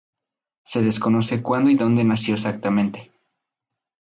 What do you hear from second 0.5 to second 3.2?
Se desconoce cuándo y dónde nació exactamente.